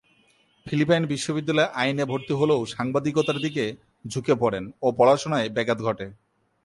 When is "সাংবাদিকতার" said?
2.65-3.37